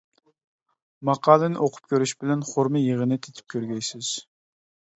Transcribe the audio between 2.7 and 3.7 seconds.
يىغىنى تېتىپ